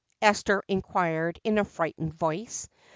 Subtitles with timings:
[0.23, 2.67] Esther inquired in a frightened voice.